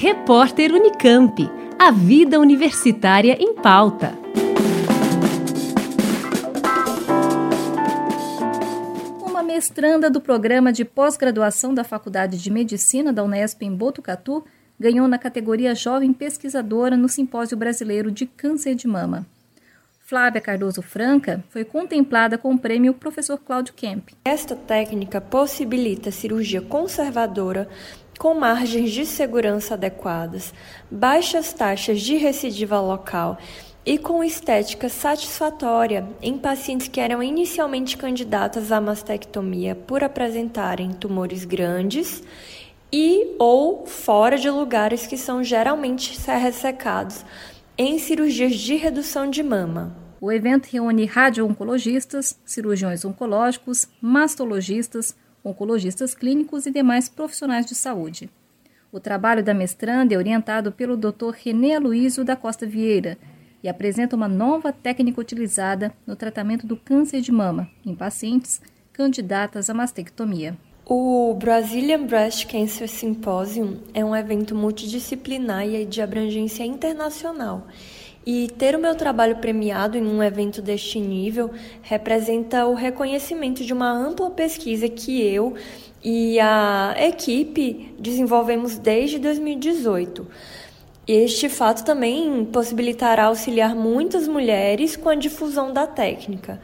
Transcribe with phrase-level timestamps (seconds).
[0.00, 1.50] Repórter Unicamp.
[1.76, 4.16] A vida universitária em pauta.
[9.20, 14.44] Uma mestranda do programa de pós-graduação da Faculdade de Medicina da Unesp em Botucatu
[14.78, 19.26] ganhou na categoria Jovem Pesquisadora no Simpósio Brasileiro de Câncer de Mama.
[20.08, 24.08] Flávia Cardoso Franca foi contemplada com o prêmio Professor Cláudio Kemp.
[24.24, 27.68] Esta técnica possibilita cirurgia conservadora
[28.18, 30.52] com margens de segurança adequadas,
[30.90, 33.38] baixas taxas de recidiva local
[33.86, 41.44] e com estética satisfatória em pacientes que eram inicialmente candidatas à mastectomia por apresentarem tumores
[41.44, 42.22] grandes
[42.92, 47.24] e ou fora de lugares que são geralmente ressecados
[47.76, 49.96] em cirurgias de redução de mama.
[50.20, 58.30] O evento reúne radio-oncologistas, cirurgiões oncológicos, mastologistas, oncologistas clínicos e demais profissionais de saúde.
[58.90, 61.30] O trabalho da mestranda é orientado pelo Dr.
[61.44, 63.18] René Aloysio da Costa Vieira
[63.62, 68.60] e apresenta uma nova técnica utilizada no tratamento do câncer de mama em pacientes
[68.92, 70.56] candidatas à mastectomia.
[70.90, 77.66] O Brazilian Breast Cancer Symposium é um evento multidisciplinar e de abrangência internacional.
[78.30, 83.72] E ter o meu trabalho premiado em um evento deste nível representa o reconhecimento de
[83.72, 85.54] uma ampla pesquisa que eu
[86.04, 90.26] e a equipe desenvolvemos desde 2018.
[91.06, 96.60] Este fato também possibilitará auxiliar muitas mulheres com a difusão da técnica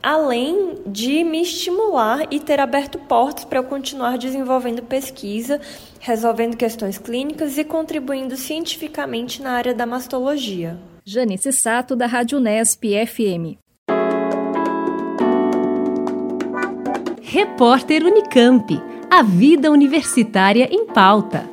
[0.00, 5.60] além de me estimular e ter aberto portas para eu continuar desenvolvendo pesquisa,
[5.98, 10.78] resolvendo questões clínicas e contribuindo cientificamente na área da mastologia.
[11.10, 13.56] Janice Sato, da Rádio Nesp FM.
[17.22, 18.78] Repórter Unicamp.
[19.10, 21.48] A vida universitária em pauta.